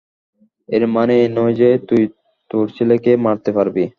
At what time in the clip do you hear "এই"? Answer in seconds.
1.21-1.29